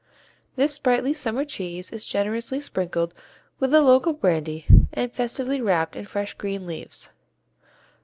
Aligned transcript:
This 0.55 0.73
sprightly 0.73 1.13
summer 1.13 1.45
cheese 1.45 1.91
is 1.91 2.07
generously 2.07 2.59
sprinkled 2.59 3.13
with 3.59 3.69
the 3.69 3.81
local 3.83 4.13
brandy 4.13 4.65
and 4.91 5.13
festively 5.13 5.61
wrapped 5.61 5.95
in 5.95 6.05
fresh 6.05 6.33
green 6.33 6.65
leaves. 6.65 7.11